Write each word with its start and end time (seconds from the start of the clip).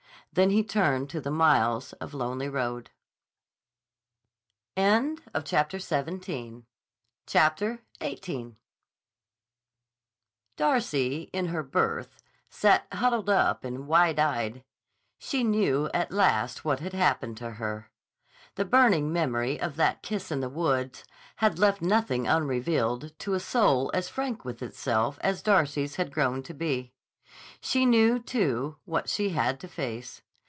Then 0.33 0.51
he 0.51 0.63
turned 0.63 1.09
to 1.09 1.19
the 1.19 1.29
miles 1.29 1.91
of 1.99 2.13
lonely 2.13 2.47
road. 2.47 2.89
CHAPTER 4.77 5.77
XVIII 5.77 6.63
DARCY, 10.55 11.21
in 11.33 11.45
her 11.47 11.63
berth, 11.63 12.21
sat 12.49 12.87
huddled 12.93 13.29
up 13.29 13.65
and 13.65 13.87
wide 13.89 14.19
eyed. 14.19 14.63
She 15.19 15.43
knew 15.43 15.89
at 15.93 16.13
last 16.13 16.63
what 16.63 16.79
had 16.79 16.93
happened 16.93 17.35
to 17.35 17.49
her. 17.51 17.91
The 18.55 18.63
burning 18.63 19.11
memory 19.11 19.59
of 19.59 19.75
that 19.75 20.01
kiss 20.01 20.31
in 20.31 20.39
the 20.39 20.47
woods 20.49 21.03
had 21.35 21.59
left 21.59 21.81
nothing 21.81 22.25
unrevealed 22.29 23.19
to 23.19 23.33
a 23.33 23.39
soul 23.41 23.91
as 23.93 24.07
frank 24.07 24.45
with 24.45 24.61
itself 24.63 25.17
as 25.19 25.41
Darcy's 25.41 25.97
had 25.97 26.09
grown 26.09 26.41
to 26.43 26.53
be. 26.53 26.93
She 27.61 27.85
knew, 27.85 28.19
too, 28.19 28.77
what 28.83 29.07
she 29.07 29.29
had 29.29 29.59
to 29.61 29.67
face. 29.69 30.21